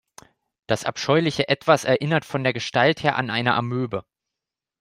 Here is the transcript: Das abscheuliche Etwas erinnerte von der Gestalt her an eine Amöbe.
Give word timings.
Das 0.65 0.83
abscheuliche 0.83 1.47
Etwas 1.47 1.83
erinnerte 1.83 2.27
von 2.27 2.43
der 2.43 2.53
Gestalt 2.53 3.03
her 3.03 3.17
an 3.17 3.29
eine 3.29 3.53
Amöbe. 3.53 4.03